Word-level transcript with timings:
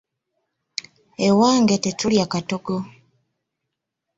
Ewange 1.27 1.75
tetulya 1.83 2.25
katogo. 2.31 2.77